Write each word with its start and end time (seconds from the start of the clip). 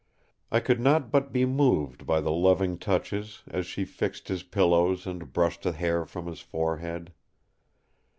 I 0.51 0.61
could 0.61 0.79
not 0.79 1.11
but 1.11 1.31
be 1.31 1.45
moved 1.45 2.07
by 2.07 2.21
the 2.21 2.31
loving 2.31 2.79
touches 2.79 3.43
as 3.47 3.67
she 3.67 3.85
fixed 3.85 4.29
his 4.29 4.41
pillows 4.41 5.05
and 5.05 5.31
brushed 5.31 5.61
the 5.61 5.73
hair 5.73 6.05
from 6.05 6.25
his 6.25 6.39
forehead. 6.41 7.13